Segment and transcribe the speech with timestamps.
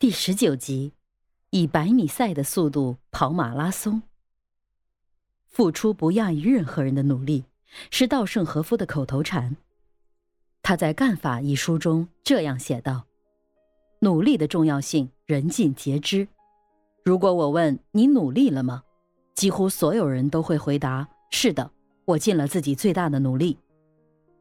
[0.00, 0.92] 第十九集，
[1.50, 4.00] 以百米赛的速度跑马拉松，
[5.48, 7.42] 付出不亚于任何人的努力，
[7.90, 9.56] 是稻盛和夫的口头禅。
[10.62, 13.06] 他在《干法》一书中这样写道
[13.98, 16.28] ：“努力的重要性，人尽皆知。
[17.04, 18.84] 如果我问你努力了吗？
[19.34, 21.68] 几乎所有人都会回答：是的，
[22.04, 23.58] 我尽了自己最大的努力。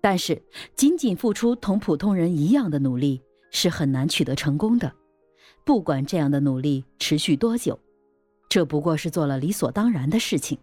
[0.02, 0.40] 但是，
[0.76, 4.94] 仅仅付出同普通人一样的努力，是很难取得成功的。”
[5.68, 7.78] 不管这样的努力持续多久，
[8.48, 10.58] 这不过是做了理所当然的事情。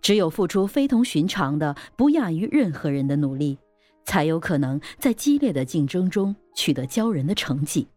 [0.00, 3.58] 只有付出非同寻常的、不亚于任何人的努力，
[4.04, 7.88] 才有可能在激烈的竞争中取得骄人的成绩。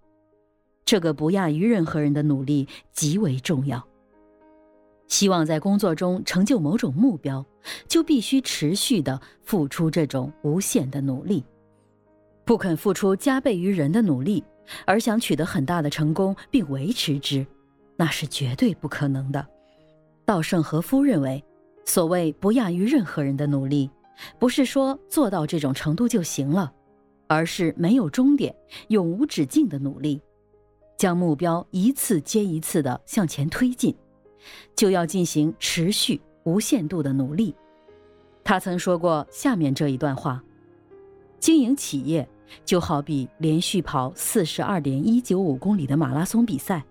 [0.84, 3.88] 这个不亚于任何人的努力极为重要。
[5.08, 7.46] 希望在工作中成就某种目标，
[7.88, 11.44] 就必须持续的付出这种无限的努力。
[12.44, 14.44] 不肯付出加倍于人的努力。
[14.86, 17.46] 而想取得很大的成功并维持之，
[17.96, 19.46] 那是绝对不可能的。
[20.26, 21.44] 稻盛和夫认为，
[21.86, 23.90] 所谓不亚于任何人的努力，
[24.40, 26.72] 不是说做到这种程度就行了，
[27.28, 28.56] 而是没有终点、
[28.88, 30.22] 永无止境的努力，
[30.98, 33.96] 将目标一次接一次地向前推进，
[34.76, 37.54] 就要进行持续、无限度的努力。
[38.44, 40.42] 他曾说过下面这一段话：
[41.40, 42.28] 经营企业。
[42.66, 46.84] 就好比连续跑四十二点一九五公里的马拉松比赛，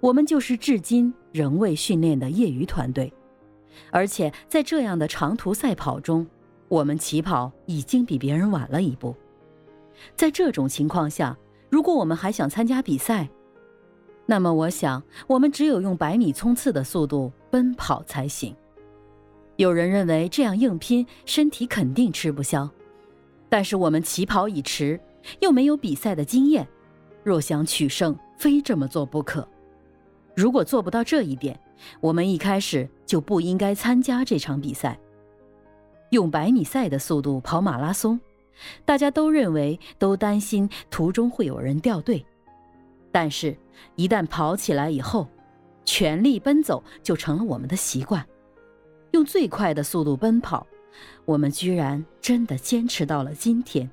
[0.00, 3.12] 我们就是至今仍未训练的业余团队，
[3.90, 6.26] 而且在这样的长途赛跑中，
[6.68, 9.14] 我们起跑已经比别人晚了一步。
[10.16, 11.36] 在这种情况下，
[11.70, 13.28] 如果我们还想参加比赛，
[14.26, 18.54] 那么我想我们只有用百米冲刺的速度奔跑才行。
[19.56, 22.68] 有人认为这样硬拼，身体肯定吃不消。
[23.54, 24.98] 但是我们起跑已迟，
[25.38, 26.66] 又没有比赛的经验，
[27.22, 29.48] 若想取胜，非这么做不可。
[30.34, 31.56] 如果做不到这一点，
[32.00, 34.98] 我们一开始就不应该参加这场比赛。
[36.10, 38.18] 用百米赛的速度跑马拉松，
[38.84, 42.26] 大家都认为，都担心途中会有人掉队。
[43.12, 43.56] 但是，
[43.94, 45.28] 一旦跑起来以后，
[45.84, 48.26] 全力奔走就成了我们的习惯，
[49.12, 50.66] 用最快的速度奔跑。
[51.24, 53.90] 我们居然真的坚持到了今天，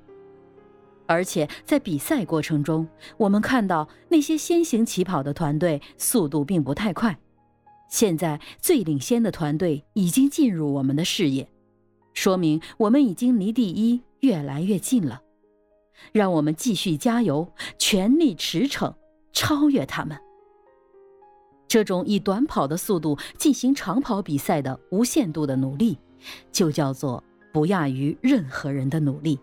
[1.06, 7.18] 而且在比赛过程中，我们看到那些先行起跑的团队速度并不太快。
[7.90, 11.50] 现在最领先的团队已经进入我们的视野，
[12.14, 15.22] 说明我们已经离第一越来越近了。
[16.12, 18.96] 让我们继续加油，全力驰骋，
[19.34, 20.18] 超越他们。
[21.68, 25.98] 这种以短跑的速度进行长跑比赛的无限度的努力。
[26.52, 29.40] 就叫做不亚于任何人的努力。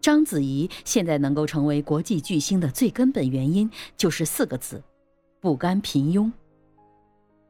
[0.00, 4.82] 章子怡现在能够成为国际巨星的最根本原因就是四个字：
[5.40, 6.30] 不甘平庸。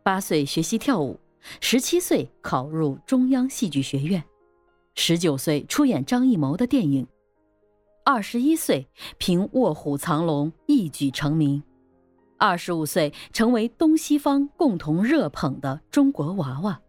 [0.03, 1.21] 八岁学习跳舞，
[1.61, 4.25] 十七岁考入中央戏剧学院，
[4.95, 7.07] 十九岁出演张艺谋的电影，
[8.05, 8.89] 二十一岁
[9.19, 11.63] 凭《卧虎藏龙》一举成名，
[12.39, 16.81] 二十五岁成为东西方共同热捧的中国娃娃。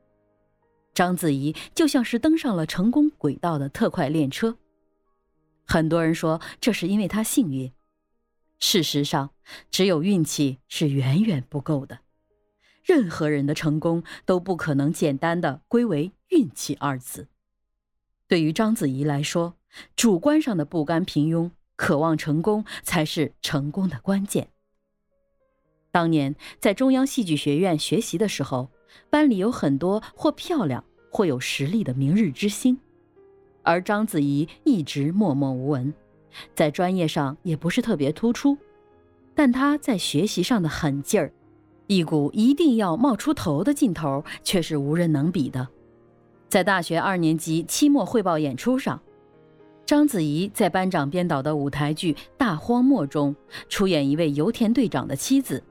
[1.00, 4.58] 章子怡就像是登上了成功轨道的特快列车。
[5.66, 7.72] 很多人说这是因为她幸运，
[8.60, 9.30] 事实上，
[9.72, 12.00] 只有运气是远远不够的。
[12.84, 17.30] 任何人的成功都不可能简单的归为运气二字。
[18.28, 19.56] 对于章子怡来说，
[19.96, 24.50] 主观上的不甘平庸、渴望成功才是成功的关键。
[25.92, 28.70] 当年在中央戏剧学院学习的时候，
[29.10, 30.84] 班里有很多或漂亮。
[31.12, 32.78] 或有实力的明日之星，
[33.64, 35.92] 而章子怡一直默默无闻，
[36.54, 38.56] 在专业上也不是特别突出，
[39.34, 41.34] 但她在学习上的狠劲儿，
[41.88, 45.68] 一股一定要冒出头的劲头，却是无人能比的。
[46.48, 49.02] 在大学二年级期末汇报演出上，
[49.88, 53.36] 章子怡在班长编导的舞台剧《大荒漠》中
[53.68, 55.64] 出演一位油田队长的妻子，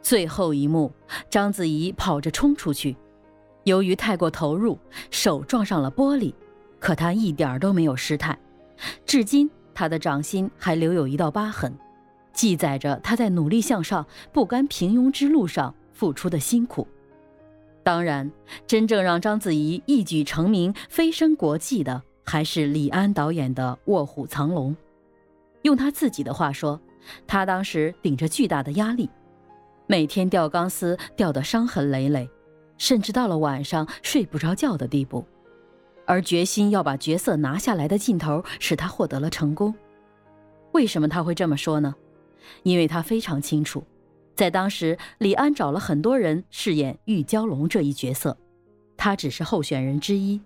[0.00, 0.92] 最后一幕，
[1.28, 2.96] 章子怡跑着冲出去。
[3.64, 4.78] 由于太过投入，
[5.10, 6.32] 手撞上了玻璃，
[6.78, 8.38] 可她一点都没有失态。
[9.04, 11.72] 至今，他的掌心还留有一道疤痕，
[12.32, 16.86] 记载着他在努力向上、不甘平庸之路上付出的辛苦。
[17.82, 18.30] 当然，
[18.66, 24.72] 真正让章子怡一举成名、飞升国际的，还是李安导演的《卧虎藏龙》。
[25.62, 26.80] 用他自己的话说，
[27.26, 29.10] 他当时顶着巨大的压力，
[29.88, 32.30] 每天吊钢丝吊得伤痕累累。
[32.80, 35.26] 甚至到了晚上睡不着觉的地步，
[36.06, 39.74] 而决心要把角色拿下来的劲头使他获得了成功。
[40.70, 41.92] 为什么他会这么说呢？
[42.62, 43.82] 因为他非常清楚，
[44.36, 48.38] 在当时李安找了很多人饰演玉娇龙这一角色，
[48.96, 50.40] 他只是候选人之一，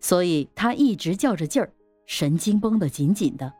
[0.00, 1.70] 所以他一直较着劲儿，
[2.06, 3.52] 神经绷得紧紧的。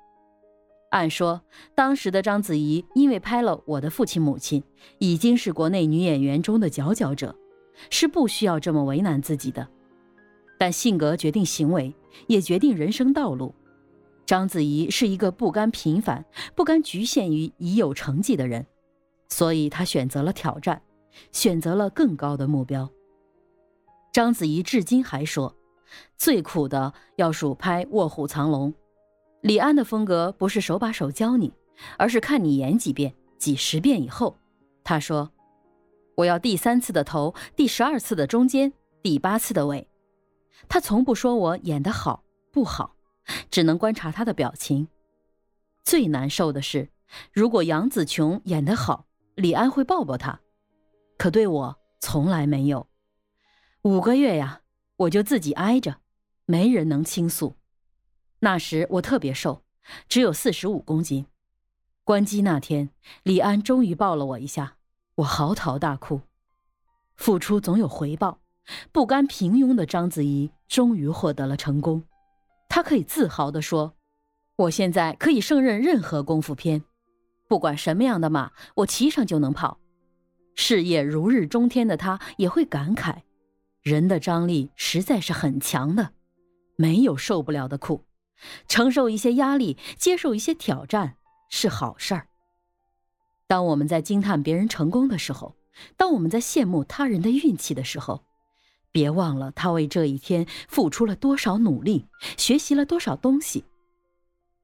[0.91, 1.41] 按说，
[1.75, 4.61] 当时的章子怡因为拍了《我的父亲母亲》，
[4.99, 7.35] 已经是国内女演员中的佼佼者，
[7.91, 9.67] 是不需要这么为难自己的。
[10.59, 11.95] 但性格决定行为，
[12.27, 13.55] 也决定人生道路。
[14.27, 16.25] 章子怡是一个不甘平凡、
[16.57, 18.67] 不甘局限于已有成绩的人，
[19.29, 20.83] 所以她选择了挑战，
[21.31, 22.91] 选择了更高的目标。
[24.13, 25.55] 章子怡至今还说，
[26.17, 28.73] 最苦的要数拍《卧虎藏龙》。
[29.43, 31.53] 李安的风格不是手把手教你，
[31.97, 34.37] 而是看你演几遍、几十遍以后，
[34.85, 35.31] 他说
[36.17, 38.73] ：“我要第三次的头，第十二次的中间，
[39.03, 39.89] 第八次的尾。”
[40.69, 42.23] 他从不说我演得好
[42.53, 42.95] 不好，
[43.51, 44.87] 只能观察他的表情。
[45.83, 46.91] 最难受的是，
[47.33, 49.07] 如果杨紫琼演得好，
[49.37, 50.39] 李安会抱抱她，
[51.17, 52.87] 可对我从来没有。
[53.83, 54.61] 五个月呀，
[54.97, 55.97] 我就自己挨着，
[56.45, 57.57] 没人能倾诉。
[58.41, 59.63] 那时我特别瘦，
[60.09, 61.27] 只有四十五公斤。
[62.05, 62.91] 关机那天，
[63.23, 64.77] 李安终于抱了我一下，
[65.17, 66.23] 我嚎啕大哭。
[67.17, 68.41] 付出总有回报，
[68.93, 72.03] 不甘平庸的章子怡终于获得了成功。
[72.69, 73.95] 她可以自豪地说
[74.57, 76.83] ：“我现在可以胜任任何功夫片，
[77.47, 79.79] 不管什么样的马，我骑上就能跑。”
[80.57, 83.23] 事业如日中天的她也会感慨
[83.83, 86.13] ：“人的张力实在是很强的，
[86.77, 88.05] 没有受不了的苦。”
[88.69, 91.17] 承受一些压力，接受一些挑战
[91.49, 92.29] 是好事儿。
[93.47, 95.57] 当我们在惊叹别人成功的时候，
[95.97, 98.25] 当我们在羡慕他人的运气的时候，
[98.93, 102.07] 别忘了他为这一天付出了多少努力，
[102.37, 103.65] 学习了多少东西。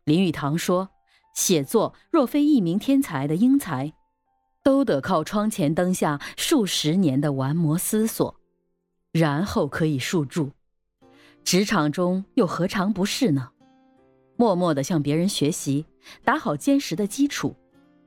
[0.05, 0.91] 林语堂说
[1.35, 3.93] ：“写作若非一名天才的英才，
[4.63, 8.37] 都得靠窗前灯下数十年的玩磨思索，
[9.11, 10.53] 然后可以树柱。
[11.43, 13.51] 职场中又何尝不是呢？”
[14.37, 15.87] 默默地向别人学习，
[16.25, 17.57] 打好坚实的基础，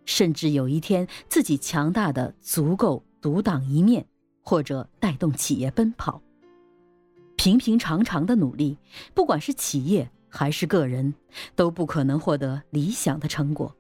[0.06, 4.06] 甚至有一天自己强大的足够独当一面，
[4.44, 6.22] 或者带动企业奔跑。
[7.36, 8.78] 平平常常的努力，
[9.14, 11.14] 不管是企业还是个人，
[11.56, 13.76] 都不可能获得理想的成果。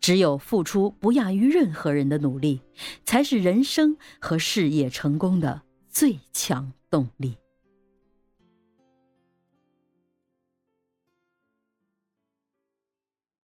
[0.00, 2.60] 只有付出不亚于任何人的努力，
[3.04, 7.36] 才是人生和事业成功的最强动力。